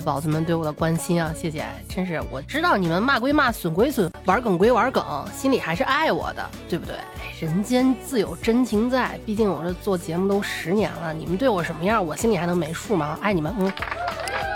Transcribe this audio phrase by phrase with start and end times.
[0.00, 5.04] 宝子们对我的关心啊，谢谢，真是我知道你们骂归骂，损归损，玩梗归玩梗，
[5.34, 6.96] 心里还是爱我的，对不对？
[7.40, 13.18] 人间自有真情在，毕竟我这做节目都十年了，你们对我什么样，我心里还能没数吗？
[13.20, 13.72] 爱你们，嗯。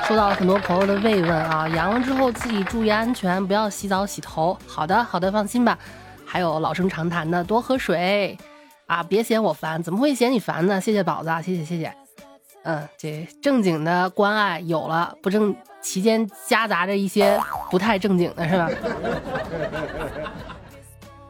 [0.08, 4.58] 收到了很多朋友的慰问啊，阳了之后自己注意安全，不要洗澡洗头。
[4.66, 5.78] 好的，好的，放心吧。
[6.26, 8.36] 还有老生常谈的，多喝水
[8.86, 10.80] 啊，别嫌我烦，怎么会嫌你烦呢？
[10.80, 11.99] 谢谢宝子，谢谢谢谢。
[12.70, 18.70] 嗯，这正经的关爱有了，不正其间夹杂着一些不太正经的是吧？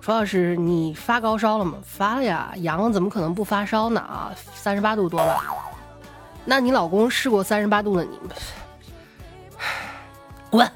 [0.03, 1.79] 楚老师，你发高烧了吗？
[1.83, 4.01] 发了呀，阳怎么可能不发烧呢？
[4.01, 5.39] 啊，三十八度多了？
[6.45, 8.19] 那你老公试过三十八度的你？
[10.51, 10.71] 滚！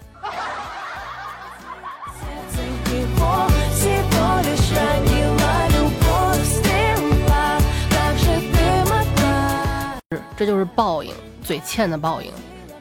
[10.36, 12.30] 这就是报应，嘴欠的报应。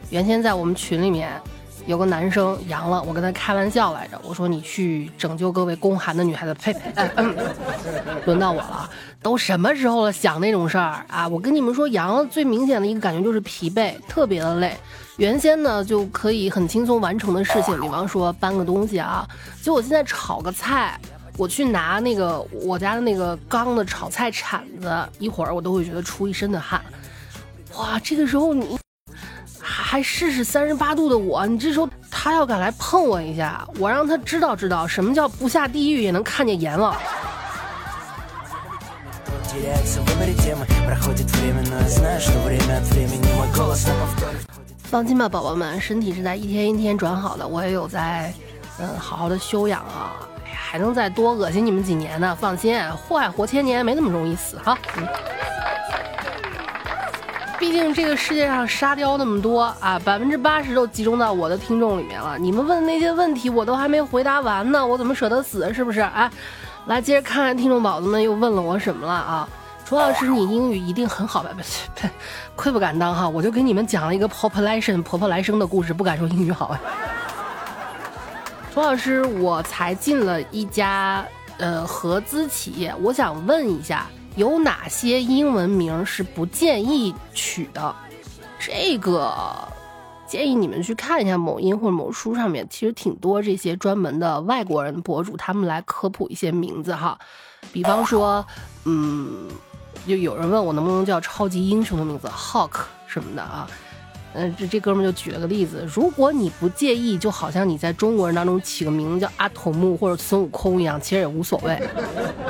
[0.09, 1.32] 原先在我们群里面
[1.86, 6.54] 有个男生阳了，我跟他开玩笑来着，我说你去拯救各位宫寒的女孩子。
[6.56, 6.82] 呸呸，
[8.26, 8.90] 轮到我了，
[9.22, 11.28] 都什么时候了，想那种事儿啊？
[11.28, 14.76] 我跟你们说，阳了最明显的一个感觉就是疲惫，特别的累。
[15.17, 19.28] 原先呢就可以很轻松完成的事情，比方说搬个东西啊，
[19.62, 21.00] 就我现在炒个菜，
[21.38, 26.82] 我去拿那个我家的那个钢的炒菜铲子，一会儿我都会觉得出一身的汗。
[27.78, 28.78] 哇，这个时候你
[29.60, 36.96] 还试试三十八度的我，你这时候他要敢来碰我一下，我让他知道知道什么叫不下地狱也能看见阎王。
[44.83, 48.32] 放心吧，宝宝们，身体是在一天一天转好的，我也有在，
[48.80, 50.14] 嗯，好好的休养啊，
[50.45, 54.78] 哎呀，还能再多恶心你们几年呢，放心，祸害活千年，没那么容易死哈。
[54.98, 55.08] 嗯，
[57.64, 65.74] 毕竟这个世界上沙雕那么多啊，百分之八十都集中到我的听众里面了，你们问的那些问题我都还没回答完呢，我怎么舍得死？
[65.74, 66.02] 是不是？
[66.02, 66.30] 哎，
[66.88, 69.48] 来接着看看听众宝子们又问了我什么了啊？
[69.86, 71.52] 楚老师，你英语一定很好吧？
[71.56, 72.08] 不，
[72.62, 76.82] 愧不敢当哈，我就给你们讲了一个 population 婆婆来生的故事，不敢说英语好啊。
[78.74, 81.26] 楚老师，我才进了一家
[81.60, 87.95] 呃合资企业，我想问一下，有哪些英文名是不建议取的？
[88.60, 89.33] 这个
[90.27, 97.17] 建议你们去看一下某音或者某书上面，其实挺多这些专门的外国人博主，他们来科普一些名字哈，
[97.71, 98.45] 比方说，
[98.86, 99.49] 嗯。
[100.05, 103.65] 就有人问我能不能叫超级英雄的名字，Hawk 什么的啊？
[104.36, 111.80] 嗯，这这哥们就举了个例子，如果你不介意，就好像你在中国人当中起个名字叫阿童木或者孙悟空一样，其实也无所谓，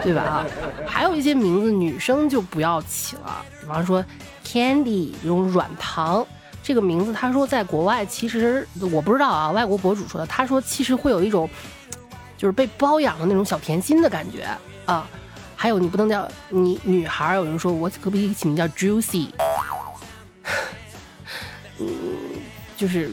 [0.02, 0.22] 对吧？
[0.22, 0.46] 啊，
[0.88, 4.04] 还有一些名字女生就不要起了，比方说
[4.46, 6.26] Candy 这种软糖
[6.62, 11.50] 这个名字，他说在国外其实我不知道啊，外国博主说的，他说其实会有一种
[12.38, 14.48] 就是被包养的那种小甜心的感觉
[14.86, 15.06] 啊。
[15.56, 17.36] 还有，你不能叫你女孩。
[17.36, 19.28] 有人说我可不可以起名叫 Juicy？
[21.80, 21.88] 嗯，
[22.78, 23.12] 就是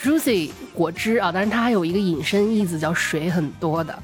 [0.00, 3.98] Juicy 果汁啊，但是它还有一个引申意思叫水很多的。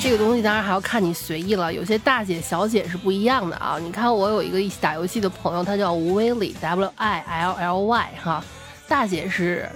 [0.00, 3.78] 这个东西当然还要看你随意了，有些大姐小姐是不一样的啊。
[3.80, 8.44] 你看我有一个一起打游戏的朋友，他叫吴威里 W I L L Y 哈，
[8.86, 9.66] 大姐是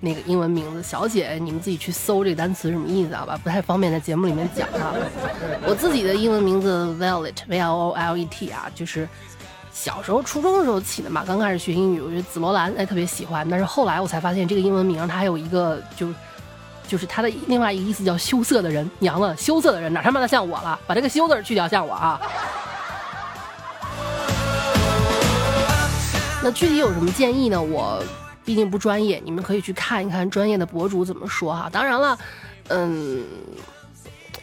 [0.00, 4.94] 那个英文名字，小姐你们自己去搜这个单词什么意思好吧，不太方便在节目里面讲啊。
[5.66, 9.08] 我自己的英文名字 Violet V L O L E T 啊，就是
[9.72, 16.08] 小时候初中的时候起的嘛，刚开始学英语，我觉得紫罗兰哎特别喜欢，但是后来我才发现这个英文名它还有一个就。
[16.86, 20.78] 就是它的另外一个意思叫羞涩的人，娘了，羞涩的人哪他妈的像我了？
[20.86, 22.20] 把这个羞字去掉，像我啊。
[26.42, 27.60] 那具体有什么建议呢？
[27.60, 28.04] 我
[28.44, 31.68] 毕竟不专业，你们可以去看一看专业的博主怎么说哈。
[31.72, 32.18] 当然了，
[32.68, 33.24] 嗯，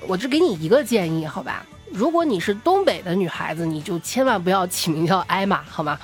[0.07, 1.65] 我只给你一个建议，好吧？
[1.92, 6.00] 如果你是东北的女孩子，你就千万不要起名叫艾玛，好吗？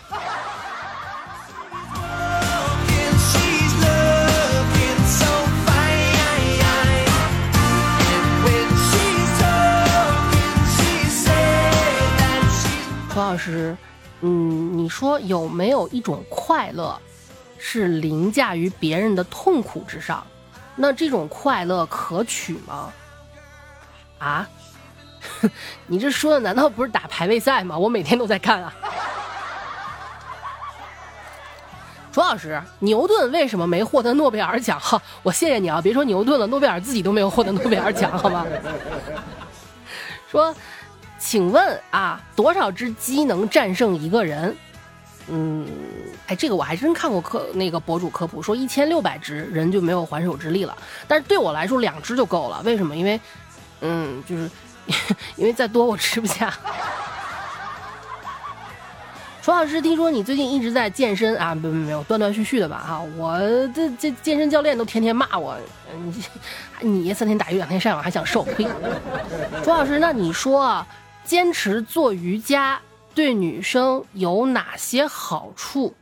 [13.09, 13.75] 何老师，
[14.21, 16.95] 嗯，你说有没有一种快乐
[17.57, 20.25] 是凌驾于别人的痛苦之上？
[20.75, 22.91] 那这种快乐可取吗？
[24.19, 24.47] 啊？
[25.87, 27.77] 你这说的难道不是打排位赛吗？
[27.77, 28.73] 我每天都在看啊。
[32.13, 34.79] 楚老师，牛顿为什么没获得诺贝尔奖？
[34.79, 35.79] 哈，我谢谢你啊！
[35.79, 38.45] 别说牛顿了，诺贝尔自己都没有获得诺贝尔奖，好吗？
[40.31, 40.53] 说，
[41.19, 44.55] 请问啊，多少只鸡能战胜一个人？
[45.27, 45.67] 嗯，
[46.27, 50.77] 哎，这个我还真看过科那个博主科普，说一千六百只人就没有还手之力了。
[51.07, 52.61] 但是对我来说，两只就够了。
[52.65, 52.95] 为什么？
[52.95, 53.19] 因为，
[53.81, 54.49] 嗯，就是
[55.37, 56.53] 因为再多我吃不下。
[59.41, 61.55] 楚老师，听说你最近一直在健身啊？
[61.55, 62.83] 不不没有，断断续续的吧？
[62.85, 63.39] 哈，我
[63.73, 65.57] 这这健身教练都天天骂我，
[66.81, 68.43] 你你三天打鱼两天晒网还想瘦？
[68.43, 68.65] 呸！
[69.63, 70.85] 楚老师，那你说
[71.23, 72.77] 坚持做瑜伽
[73.15, 75.95] 对女生有哪些好处？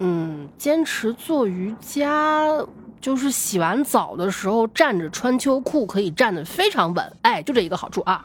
[0.00, 2.44] 嗯，坚持做瑜伽
[3.00, 8.24] 就是洗完澡的时候站着穿秋裤可以站得非常稳，哎，就这一个好处啊。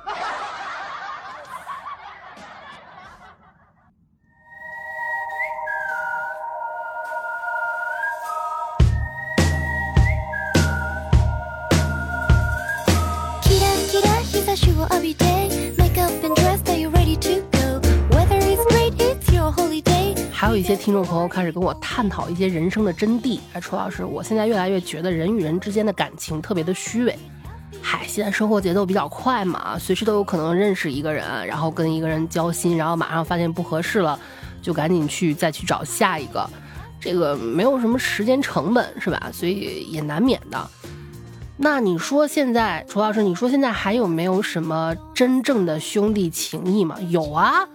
[20.45, 23.39] 还有一些听众朋友开始跟我探讨一些人生的真谛。
[23.53, 27.17] 哎，楚老师，我现在越来越觉得人与人之间的感情特别的虚伪。
[27.81, 34.19] 嗨，现在生活节奏比较快嘛，随时都有可能认识一个人，然后跟一个人交心，然后马上发现不合适了，
[34.61, 36.47] 就赶紧去再去找下一个。
[36.99, 39.31] 这个没有什么时间成本，是吧？
[39.33, 40.69] 所以也难免的。
[41.57, 46.95] 那你说现在，楚老师，你说现在还有没有什么真正的兄弟情谊吗？
[47.09, 47.67] 有啊，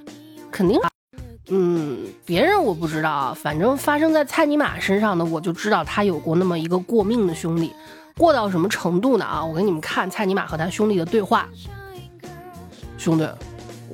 [0.52, 0.80] 肯定。
[1.52, 7.72] 嗯，别人我不知道啊，反正发生在蔡尼玛身上的，我就知道他有过那么一个过命的兄弟，
[8.16, 9.24] 过到什么程度呢？
[9.24, 11.48] 啊，我给你们看蔡尼玛和他兄弟的对话。
[12.96, 13.28] 兄弟，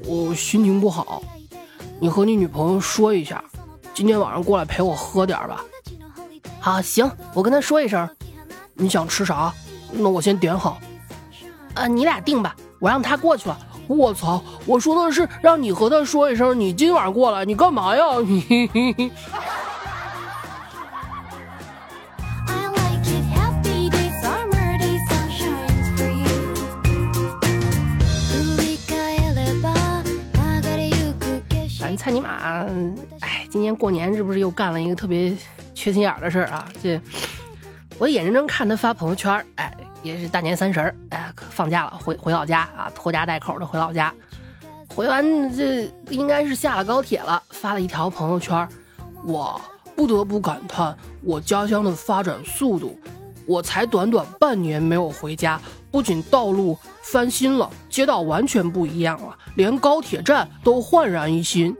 [0.04, 1.22] 我心情不好，
[1.98, 3.42] 你和你女朋友说一下，
[3.94, 5.64] 今天晚上过来陪我喝点吧。
[6.60, 8.08] 好，行，我跟他说一声。
[8.74, 9.50] 你想吃啥？
[9.92, 10.78] 那我先点好，
[11.72, 13.58] 呃，你俩定吧，我让他过去了。
[13.88, 18.02] 我操，我说的是让你和他说一声，你今晚过来，你干嘛呀？
[18.24, 19.10] 你。
[31.78, 32.28] 咱蔡尼玛，
[33.20, 35.32] 哎，今年过年是不是又干了一个特别
[35.72, 36.66] 缺心眼的事儿啊？
[36.82, 37.00] 这，
[37.98, 39.72] 我眼睁睁看他发朋友圈，哎。
[40.02, 44.14] 也是大年三十儿，哎，放假了，回回老家啊，拖家带口的回老家。
[44.94, 48.68] 回完这应该是下了高铁了，发了一条朋友圈，
[49.24, 49.60] 我
[49.96, 52.96] 不得不感叹我家乡的发展速度。
[53.48, 55.60] 我才短短半年没有回家，
[55.90, 61.76] 不仅道路翻新了，街道完全不一样了，连高铁站都焕然一新。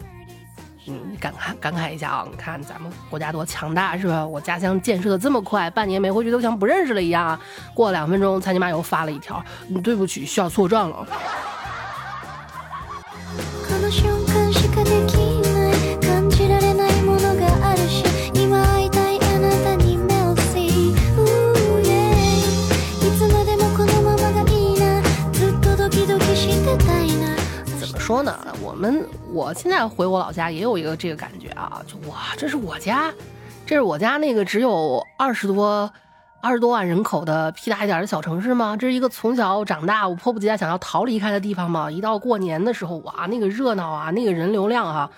[0.88, 2.26] 嗯，感慨感慨一下啊！
[2.30, 4.24] 你看咱们国家多强大，是吧？
[4.26, 7.38] 我家乡建设的这么快，半年没回去都像不认识了一样。
[7.74, 9.42] 过了两分钟，蔡尼玛又发了一条
[9.82, 11.06] ：“对不起，需要错站了。”
[28.06, 33.12] 说呢，我们我现在回我老家也有一个这个感觉啊，就哇，这是我家，
[33.66, 35.92] 这是我家那个只有二十多
[36.40, 38.76] 二十多万人口的屁大一点的小城市吗？
[38.76, 41.90] 这是一个从小长大，我迫不及待想要逃离开的地方吗？
[41.90, 45.10] 一到过年的时候，哇，那个热闹啊，那个人流量啊，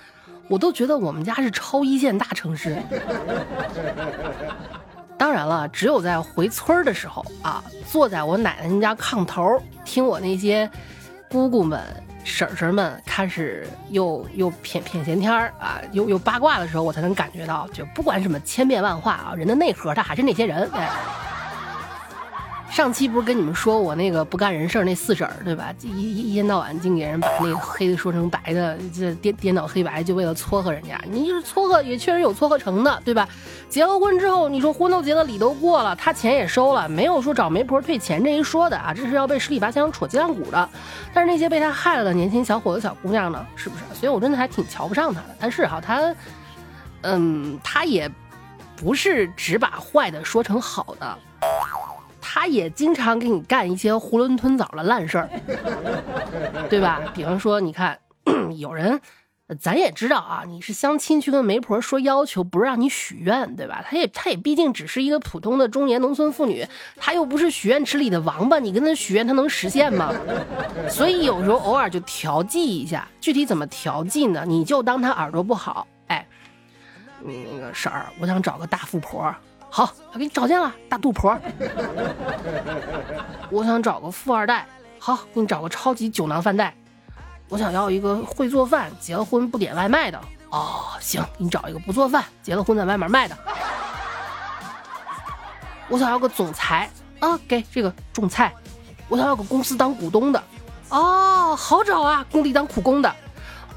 [0.48, 2.74] 我都觉得我们家是超一线大城市。
[5.18, 10.70] 当然了，只有在回村的时候啊，坐在我奶奶家炕头，听我那些
[11.30, 11.78] 姑姑们。
[12.28, 20.70] 婶婶们开始又又谝谝闲天儿啊，又又八卦的时候，我才能感觉到，就不管什么千变万化啊，人的内核他还是那些人。
[20.72, 20.88] 哎，
[22.70, 25.74] 上期不是跟你们说我那个不干人事那四婶儿对吧？
[25.82, 31.00] 一一天到晚净给人把那个黑的说成白的，这颠颠倒黑白，就为了撮合人家。
[31.10, 33.28] 你就是撮合也确实有撮合成的，对吧？
[33.68, 40.68] 结了婚之后，你说婚都结了，礼都过了，他钱也收了，没有说找媒婆退钱这一说的啊，这是要被十里八乡戳脊梁骨的。
[41.12, 43.82] 但是那些被他害了的年轻小伙子、小姑娘呢，是不是？
[43.98, 45.36] 所以我真的还挺瞧不上他的。
[45.40, 46.14] 但是哈，他，
[47.00, 48.08] 嗯，他也
[48.76, 51.18] 不是只把坏的说成好的。
[52.30, 55.30] 他也经常给你干一些囫囵吞枣的烂事儿，
[56.68, 57.00] 对吧？
[57.14, 57.98] 比方说，你看，
[58.58, 59.00] 有人，
[59.58, 63.82] 咱也知道啊，你是相亲去跟媒婆说要求，不是让你许愿，对吧？
[63.82, 66.66] 他也，他也毕竟只是一个普通的中年农村妇女，
[66.96, 70.12] 他又不是许愿池里的王八，你跟他许愿，他能实现吗？
[70.90, 74.44] 所以有时候偶尔就调剂一下，具体怎么调剂呢？
[74.46, 76.28] 你就当他耳朵不好，哎，
[77.24, 79.34] 嗯，那个婶儿，我想找个大富婆。
[79.70, 81.38] 好，我给你找见了，大肚婆。
[83.50, 84.66] 我想找个富二代。
[84.98, 86.74] 好，给你找个超级酒囊饭袋。
[87.48, 90.20] 我想要一个会做饭、结了婚不点外卖的。
[90.50, 93.36] 哦，行，给你找一个不做饭、结了婚在外面卖的。
[95.88, 98.52] 我想要个总裁啊，给这个种菜。
[99.08, 100.42] 我想要个公司当股东的。
[100.88, 103.14] 哦，好找啊，工地当苦工的。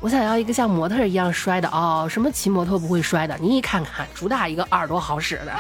[0.02, 3.38] 我想要一个像模特一样摔的哦，什么骑摩托不会摔的？
[3.38, 5.54] 你看看，主打一个耳朵好使的。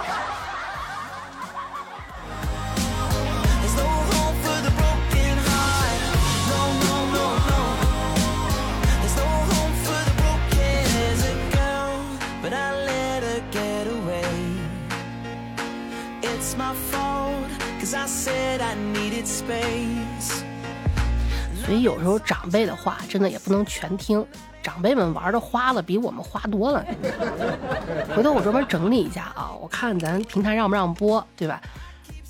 [21.66, 24.26] 所以有时候长辈的话真的也不能全听，
[24.62, 26.86] 长辈们玩的花了比我们花多了。
[28.16, 31.62] 回头我专门整理一下啊，我看咱平台让不让播，对吧？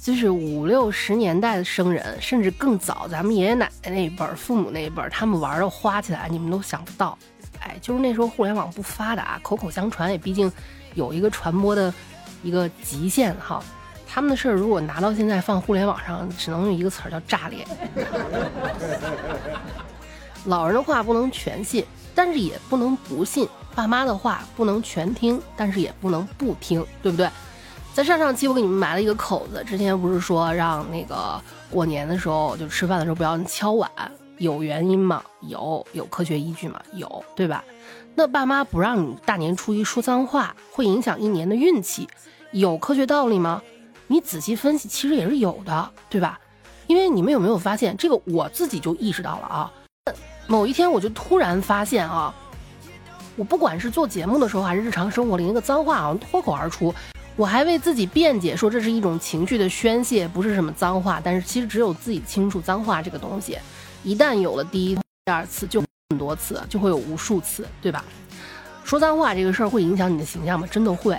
[0.02, 7.18] 就是五六十年代的生人，甚至更早，咱们爷爷奶奶那一辈儿、父母那一辈儿，他们玩的花起来你们都想不到。
[7.60, 10.52] 哎，就是那时候互联网不发达，口口相传也毕竟
[10.96, 11.94] 有一个传播的
[12.42, 13.64] 一个极限哈。
[14.14, 17.66] 他们的事儿如果拿到现在放互联网上，只能用一个词儿叫炸裂。
[20.48, 27.30] 老人的话不能全信，但是也不能不信；爸妈的话不能全听，但是也不能不听，对不对？
[27.94, 33.90] 在上上期我给你们埋了一个口子，之前不是说让那个过年的时候就吃饭的时候不要敲碗，
[34.40, 35.24] 有原因吗？
[35.40, 36.82] 有，有科学依据吗？
[36.92, 37.64] 有，对吧？
[38.14, 42.10] 那爸妈不让你大年初一说脏话，会影响一年的运气，
[42.52, 43.62] 有科学道理吗？
[44.12, 46.38] 你仔细分析，其实也是有的，对吧？
[46.86, 49.72] 因为你们有没有发现，这个我自己就意识到了啊。
[50.48, 52.36] 某一天，我就突然发现啊，
[53.38, 56.94] 我不管是做节目的时候，还是日常生活里，那个脏话好像脱口而出。
[57.38, 61.22] 我还为自己辩解说这是一种情绪的宣泄，不是什么脏话。
[61.24, 63.58] 但是其实只有自己清楚，脏话这个东西，
[64.04, 68.04] 一旦有了第一、第二次，就很多次，就会有无数次，对吧？
[68.84, 70.68] 说脏话这个事儿会影响你的形象吗？
[70.70, 71.18] 真的会。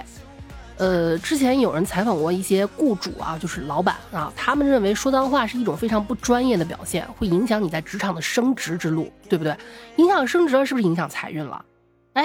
[0.79, 9.57] 呃，之前有人采访过一些雇主啊，就是老板啊，他们认为说脏话是一种非常不专业的表现，会影响你在职场的升职之路，对不对？
[9.97, 11.65] 影响升职了，是不是影响财运了？
[12.15, 12.25] 哎，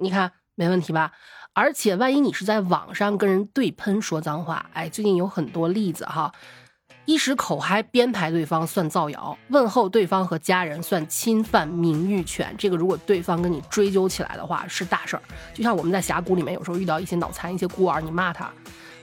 [0.00, 1.12] 你看没问题吧？
[1.52, 6.32] 而且万一你是在网上跟人对喷说脏话，哎，最近有很多例子哈。
[7.06, 12.54] 一时口嗨编排对方算造谣，问候对方和家人算侵犯名誉权。
[12.56, 15.22] 这个如果对方跟你追究起来的话是大事儿。
[15.52, 18.48] 就像我们在峡谷里面有时候遇到一些脑残、一些孤儿，你骂他，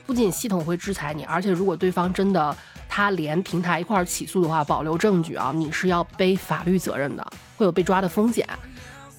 [0.06, 2.56] 不仅系统会制裁你，而且如果对方真的
[2.88, 7.26] 他连平台一块儿起诉的话，保留证据啊，你是要背法律责任的，
[7.58, 8.48] 会有被抓的风险。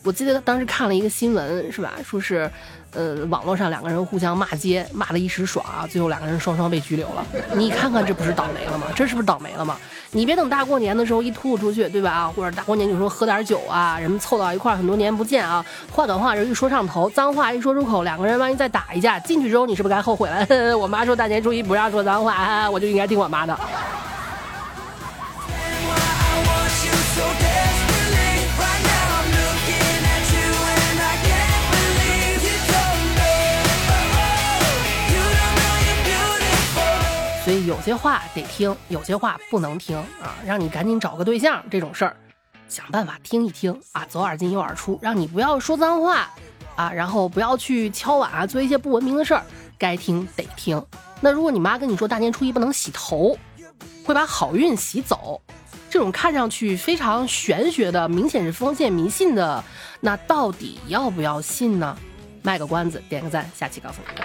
[0.03, 1.93] 我记得当时看了一个新闻，是吧？
[2.03, 2.49] 说是。
[2.91, 7.23] 呃，网络上两个人互相骂街，骂的一时爽，最后两个人双双被拘留了。
[7.53, 8.87] 你看看，这不是倒霉了吗？
[8.95, 9.77] 这是不是倒霉了吗？
[10.09, 12.11] 你别等大过年的时候一吐出去，对吧？
[12.11, 20.47] 啊，或者大过年有时候喝点酒啊，人们凑到一块，很多年不见啊，话短话人一说上头，脏话一说出口，两个人万一再打一架，进去之后你是不是该后悔了？
[20.75, 23.55] 我妈说大年初一不让说脏话， 我就应该听我妈的。
[37.49, 40.37] 所以有些话得听，有些话不能听啊！
[40.45, 42.15] 让你赶紧找个对象这种事儿，
[42.67, 46.29] 想办法听一听啊，左耳进右耳出，让你不要说脏话
[46.75, 49.43] 啊，然后不要去敲碗啊，做一些不文明的事儿，
[49.79, 50.79] 该听得听。
[51.21, 53.35] 那如果你妈跟你说大年初一不能洗头，
[54.05, 55.41] 会把好运洗走，
[55.89, 59.63] 这种看上去非常玄学的，明显是封建迷信的，
[60.01, 61.97] 那到底要不要信呢？
[62.43, 64.21] 卖个关子，点个赞，下期告诉你。